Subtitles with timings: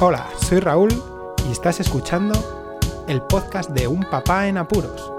[0.00, 0.90] Hola, soy Raúl
[1.48, 2.32] y estás escuchando
[3.08, 5.12] el podcast de Un Papá en Apuros.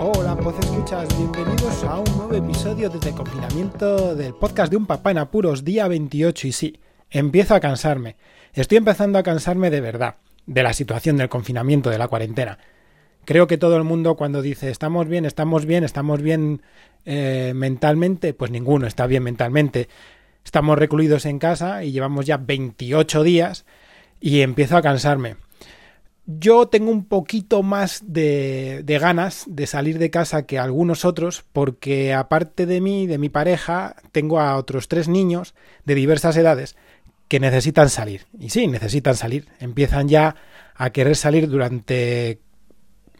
[0.00, 5.12] Hola, pues escuchas, bienvenidos a un nuevo episodio desde confinamiento del podcast de Un Papá
[5.12, 6.48] en Apuros, día 28.
[6.48, 8.16] Y sí, empiezo a cansarme.
[8.54, 12.58] Estoy empezando a cansarme de verdad, de la situación del confinamiento, de la cuarentena.
[13.24, 16.62] Creo que todo el mundo cuando dice estamos bien, estamos bien, estamos bien
[17.04, 19.88] eh, mentalmente, pues ninguno está bien mentalmente.
[20.44, 23.64] Estamos recluidos en casa y llevamos ya 28 días
[24.20, 25.36] y empiezo a cansarme.
[26.26, 31.44] Yo tengo un poquito más de, de, ganas de salir de casa que algunos otros,
[31.52, 35.54] porque aparte de mí, de mi pareja, tengo a otros tres niños
[35.84, 36.76] de diversas edades
[37.26, 38.26] que necesitan salir.
[38.38, 39.48] Y sí, necesitan salir.
[39.58, 40.36] Empiezan ya
[40.74, 42.40] a querer salir durante,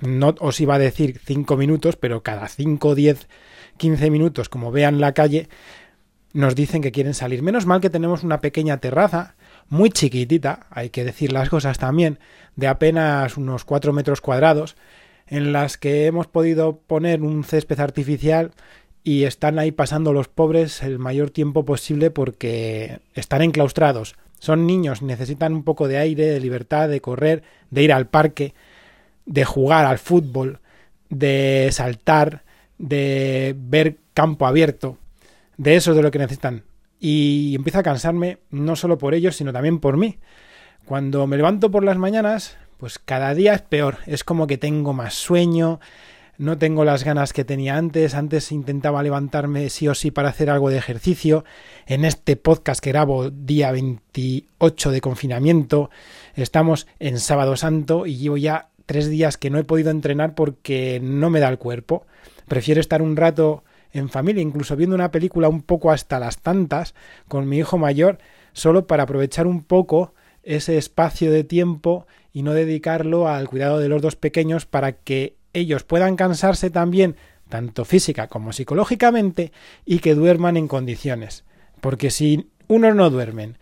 [0.03, 3.29] no os iba a decir cinco minutos, pero cada cinco, diez,
[3.77, 5.49] quince minutos, como vean la calle,
[6.33, 7.43] nos dicen que quieren salir.
[7.43, 9.37] Menos mal que tenemos una pequeña terraza,
[9.69, 12.19] muy chiquitita, hay que decir las cosas también,
[12.57, 14.77] de apenas unos cuatro metros cuadrados,
[15.27, 18.53] en las que hemos podido poner un césped artificial
[19.05, 24.17] y están ahí pasando los pobres el mayor tiempo posible porque están enclaustrados.
[24.39, 28.55] Son niños, necesitan un poco de aire, de libertad, de correr, de ir al parque,
[29.27, 30.61] de jugar al fútbol,
[31.09, 32.43] de saltar,
[32.79, 34.99] de ver campo abierto.
[35.57, 36.65] De eso es de lo que necesitan.
[36.99, 40.19] Y empieza a cansarme no solo por ellos, sino también por mí.
[40.85, 43.99] Cuando me levanto por las mañanas, pues cada día es peor.
[44.07, 45.81] Es como que tengo más sueño,
[46.39, 48.15] no tengo las ganas que tenía antes.
[48.15, 51.45] Antes intentaba levantarme sí o sí para hacer algo de ejercicio.
[51.87, 55.91] En este podcast que grabo día 28 de confinamiento,
[56.35, 61.01] estamos en sábado santo y llevo ya tres días que no he podido entrenar porque
[61.03, 62.07] no me da el cuerpo.
[62.49, 66.95] Prefiero estar un rato en familia, incluso viendo una película un poco hasta las tantas
[67.29, 68.19] con mi hijo mayor,
[68.53, 73.89] solo para aprovechar un poco ese espacio de tiempo y no dedicarlo al cuidado de
[73.89, 77.17] los dos pequeños para que ellos puedan cansarse también,
[77.49, 79.53] tanto física como psicológicamente,
[79.85, 81.45] y que duerman en condiciones.
[81.81, 83.59] Porque si unos no duermen,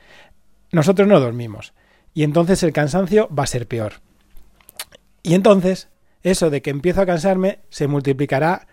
[0.71, 1.75] nosotros no dormimos,
[2.15, 3.95] y entonces el cansancio va a ser peor.
[5.23, 5.89] Y entonces,
[6.23, 8.67] eso de que empiezo a cansarme se multiplicará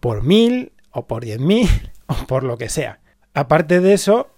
[0.00, 1.68] por mil o por diez mil
[2.06, 3.00] o por lo que sea.
[3.34, 4.30] Aparte de eso,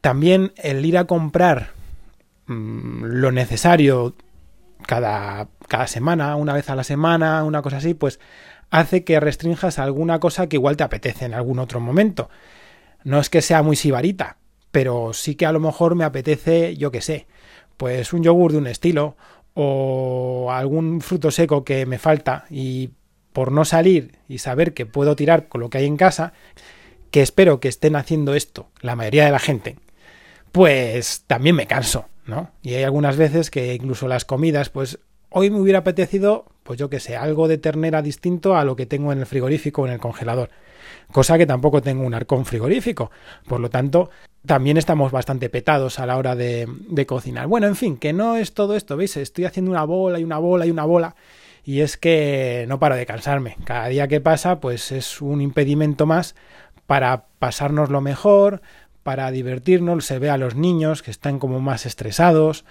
[0.00, 1.70] también el ir a comprar
[2.46, 4.14] mmm, lo necesario
[4.86, 8.20] cada, cada semana, una vez a la semana, una cosa así, pues
[8.70, 12.30] hace que restrinjas alguna cosa que igual te apetece en algún otro momento.
[13.04, 14.38] No es que sea muy sibarita,
[14.70, 17.26] pero sí que a lo mejor me apetece, yo que sé,
[17.76, 19.16] pues un yogur de un estilo
[19.54, 22.90] o algún fruto seco que me falta y
[23.32, 26.32] por no salir y saber que puedo tirar con lo que hay en casa,
[27.10, 29.76] que espero que estén haciendo esto la mayoría de la gente,
[30.52, 32.06] pues también me canso.
[32.26, 32.50] ¿no?
[32.62, 34.98] Y hay algunas veces que incluso las comidas, pues
[35.34, 38.86] hoy me hubiera apetecido, pues yo que sé, algo de ternera distinto a lo que
[38.86, 40.50] tengo en el frigorífico o en el congelador.
[41.10, 43.10] Cosa que tampoco tengo un arcón frigorífico.
[43.46, 44.10] Por lo tanto,
[44.46, 47.46] también estamos bastante petados a la hora de, de cocinar.
[47.46, 49.16] Bueno, en fin, que no es todo esto, ¿veis?
[49.16, 51.14] Estoy haciendo una bola y una bola y una bola.
[51.64, 53.56] Y es que no paro de cansarme.
[53.64, 56.34] Cada día que pasa, pues es un impedimento más
[56.86, 58.60] para pasarnos lo mejor,
[59.02, 62.64] para divertirnos, se ve a los niños que están como más estresados,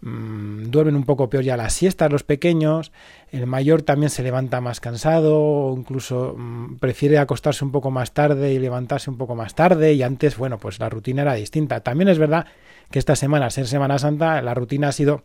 [0.00, 2.92] mmm, duermen un poco peor ya las siestas los pequeños,
[3.30, 8.12] el mayor también se levanta más cansado, o incluso mmm, prefiere acostarse un poco más
[8.12, 11.80] tarde y levantarse un poco más tarde, y antes, bueno, pues la rutina era distinta.
[11.80, 12.46] También es verdad
[12.90, 15.22] que esta semana, ser Semana Santa, la rutina ha sido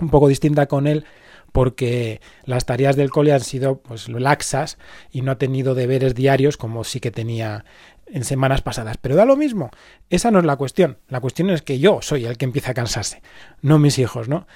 [0.00, 1.04] un poco distinta con él
[1.52, 4.78] porque las tareas del cole han sido pues laxas
[5.10, 7.66] y no ha tenido deberes diarios como sí que tenía
[8.12, 8.98] en semanas pasadas.
[8.98, 9.70] Pero da lo mismo.
[10.10, 10.98] Esa no es la cuestión.
[11.08, 13.22] La cuestión es que yo soy el que empieza a cansarse,
[13.62, 14.46] no mis hijos, ¿no?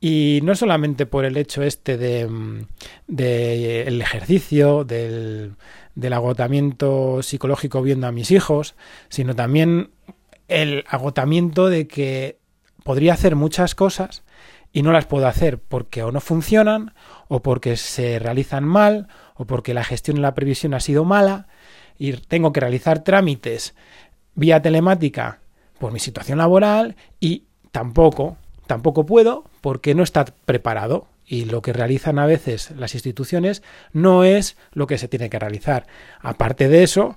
[0.00, 2.64] Y no solamente por el hecho este de,
[3.06, 5.56] de el ejercicio, del,
[5.94, 8.76] del agotamiento psicológico viendo a mis hijos,
[9.10, 9.90] sino también
[10.48, 12.38] el agotamiento de que
[12.82, 14.24] podría hacer muchas cosas
[14.72, 16.94] y no las puedo hacer porque o no funcionan,
[17.28, 21.48] o porque se realizan mal, o porque la gestión y la previsión ha sido mala,
[22.26, 23.74] tengo que realizar trámites
[24.34, 25.40] vía telemática
[25.78, 28.36] por mi situación laboral y tampoco,
[28.66, 33.62] tampoco puedo porque no está preparado y lo que realizan a veces las instituciones
[33.92, 35.86] no es lo que se tiene que realizar.
[36.20, 37.16] Aparte de eso,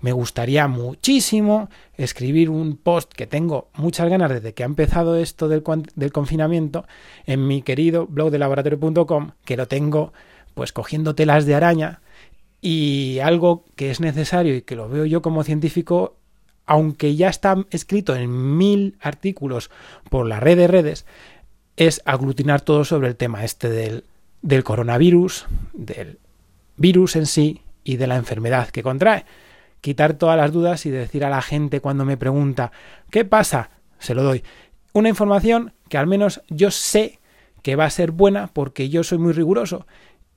[0.00, 5.48] me gustaría muchísimo escribir un post que tengo muchas ganas desde que ha empezado esto
[5.48, 6.86] del, del confinamiento
[7.26, 10.12] en mi querido blog de laboratorio.com, que lo tengo
[10.54, 12.00] pues cogiendo telas de araña
[12.60, 16.16] Y algo que es necesario y que lo veo yo como científico,
[16.66, 19.70] aunque ya está escrito en mil artículos
[20.10, 21.06] por la red de redes,
[21.76, 24.04] es aglutinar todo sobre el tema este del,
[24.42, 26.18] del coronavirus, del
[26.76, 29.24] virus en sí y de la enfermedad que contrae.
[29.80, 32.72] Quitar todas las dudas y decir a la gente cuando me pregunta
[33.10, 33.70] ¿qué pasa?
[34.00, 34.42] Se lo doy.
[34.92, 37.20] Una información que al menos yo sé
[37.62, 39.86] que va a ser buena porque yo soy muy riguroso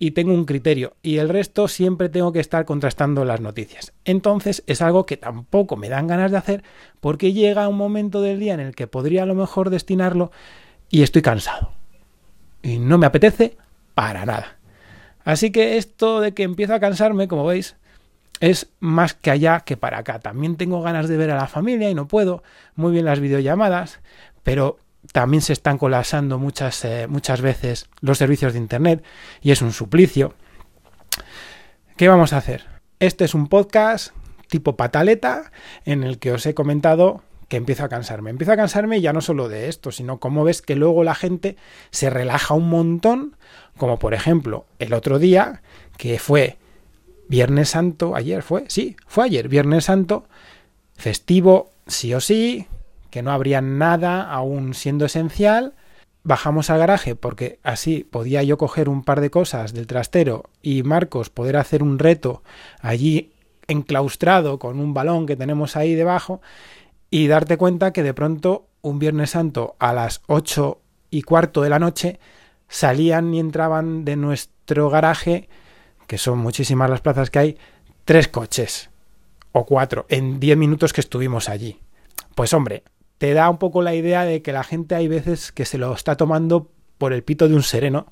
[0.01, 3.94] y tengo un criterio y el resto siempre tengo que estar contrastando las noticias.
[4.03, 6.63] Entonces es algo que tampoco me dan ganas de hacer
[7.00, 10.31] porque llega un momento del día en el que podría a lo mejor destinarlo
[10.89, 11.74] y estoy cansado.
[12.63, 13.57] Y no me apetece
[13.94, 14.57] para nada.
[15.24, 17.75] Así que esto de que empiezo a cansarme, como veis,
[18.39, 20.18] es más que allá que para acá.
[20.18, 22.42] También tengo ganas de ver a la familia y no puedo.
[22.74, 24.00] Muy bien las videollamadas,
[24.42, 24.80] pero
[25.12, 29.03] también se están colapsando muchas, eh, muchas veces los servicios de Internet
[29.42, 30.33] y es un suplicio.
[31.98, 32.65] ¿Qué vamos a hacer?
[33.00, 34.13] Este es un podcast
[34.48, 35.51] tipo pataleta
[35.86, 38.30] en el que os he comentado que empiezo a cansarme.
[38.30, 41.57] Empiezo a cansarme ya no solo de esto, sino como ves que luego la gente
[41.89, 43.36] se relaja un montón,
[43.77, 45.62] como por ejemplo el otro día,
[45.97, 46.57] que fue
[47.27, 50.27] Viernes Santo, ayer fue, sí, fue ayer, Viernes Santo,
[50.95, 52.68] festivo sí o sí,
[53.11, 55.73] que no habría nada aún siendo esencial.
[56.23, 60.83] Bajamos al garaje porque así podía yo coger un par de cosas del trastero y
[60.83, 62.41] Marcos poder hacer un reto
[62.79, 63.31] allí
[63.67, 66.41] enclaustrado con un balón que tenemos ahí debajo
[67.09, 71.69] y darte cuenta que de pronto un Viernes Santo a las ocho y cuarto de
[71.69, 72.19] la noche
[72.67, 75.49] salían y entraban de nuestro garaje,
[76.07, 77.57] que son muchísimas las plazas que hay,
[78.05, 78.89] tres coches
[79.51, 81.79] o cuatro en diez minutos que estuvimos allí.
[82.35, 82.83] Pues hombre,
[83.21, 85.94] te da un poco la idea de que la gente hay veces que se lo
[85.94, 88.07] está tomando por el pito de un sereno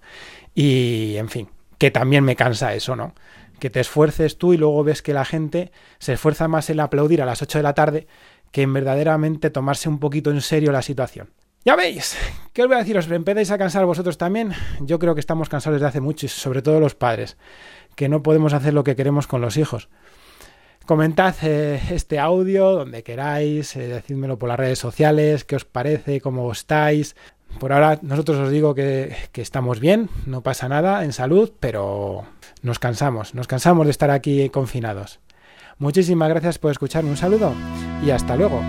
[0.53, 3.15] y, en fin, que también me cansa eso, ¿no?
[3.57, 7.23] Que te esfuerces tú y luego ves que la gente se esfuerza más en aplaudir
[7.23, 8.06] a las 8 de la tarde
[8.51, 11.31] que en verdaderamente tomarse un poquito en serio la situación.
[11.65, 12.15] Ya veis,
[12.53, 12.95] ¿qué os voy a decir?
[12.95, 14.53] ¿Os empezáis a cansar vosotros también?
[14.79, 17.35] Yo creo que estamos cansados desde hace mucho y sobre todo los padres,
[17.95, 19.89] que no podemos hacer lo que queremos con los hijos.
[20.89, 26.19] Comentad eh, este audio donde queráis, eh, decídmelo por las redes sociales, qué os parece,
[26.19, 27.15] cómo estáis.
[27.59, 32.24] Por ahora nosotros os digo que, que estamos bien, no pasa nada en salud, pero
[32.63, 35.19] nos cansamos, nos cansamos de estar aquí confinados.
[35.77, 37.53] Muchísimas gracias por escucharme, un saludo
[38.03, 38.59] y hasta luego.